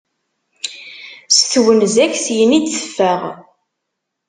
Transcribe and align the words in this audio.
S 1.35 1.39
twenza-k 1.51 2.13
syen 2.23 2.51
i 2.57 2.59
d-teffɣeḍ 2.65 3.23